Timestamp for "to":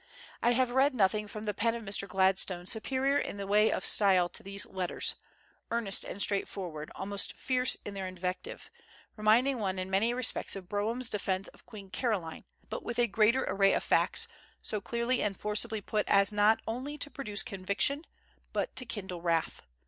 4.29-4.41, 16.97-17.11, 18.77-18.85